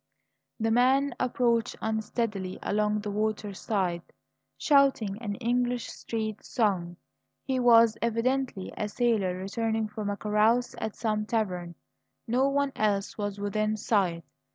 [0.59, 4.01] The man approached unsteadily along the water side,
[4.57, 6.97] shouting an English street song.
[7.43, 11.75] He was evidently a sailor returning from a carouse at some tavern.
[12.25, 14.23] No one else was within sight.